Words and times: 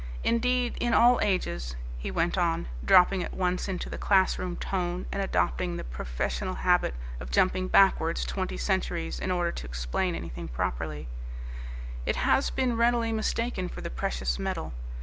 Indeed, 0.23 0.77
in 0.79 0.95
all 0.95 1.19
ages," 1.21 1.75
he 1.99 2.09
went 2.09 2.35
on, 2.35 2.65
dropping 2.83 3.21
at 3.23 3.35
once 3.35 3.67
into 3.67 3.87
the 3.87 3.99
classroom 3.99 4.55
tone 4.55 5.05
and 5.11 5.21
adopting 5.21 5.77
the 5.77 5.83
professional 5.83 6.55
habit 6.55 6.95
of 7.19 7.29
jumping 7.29 7.67
backwards 7.67 8.25
twenty 8.25 8.57
centuries 8.57 9.19
in 9.19 9.29
order 9.29 9.51
to 9.51 9.67
explain 9.67 10.15
anything 10.15 10.47
properly, 10.47 11.07
"it 12.03 12.15
has 12.15 12.49
been 12.49 12.75
readily 12.77 13.11
mistaken 13.11 13.69
for 13.69 13.81
the 13.81 13.91
precious 13.91 14.39
metal. 14.39 14.73